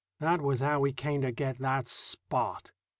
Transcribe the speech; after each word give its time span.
That 0.19 0.41
was 0.41 0.59
how 0.61 0.79
we 0.79 0.93
came 0.93 1.21
to 1.21 1.31
get 1.31 1.59
that 1.59 1.85
Spot. 1.85 2.71